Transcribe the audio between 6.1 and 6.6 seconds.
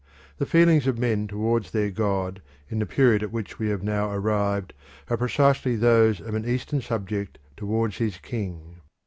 of an